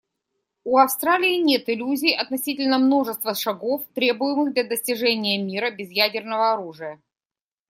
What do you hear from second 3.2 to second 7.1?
шагов, требуемых для достижения мира без ядерного оружия.